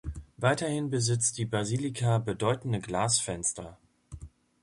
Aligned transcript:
Weiterhin 0.37 0.89
besitzt 0.89 1.37
die 1.37 1.45
Basilika 1.45 2.17
bedeutende 2.17 2.79
Glasfenster. 2.79 3.77